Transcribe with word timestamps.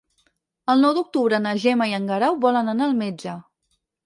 El 0.73 0.79
nou 0.85 0.95
d'octubre 0.99 1.39
na 1.43 1.51
Gemma 1.65 1.87
i 1.93 1.93
en 1.99 2.09
Guerau 2.13 2.39
volen 2.47 2.73
anar 2.75 2.89
al 2.89 2.97
metge. 3.05 3.37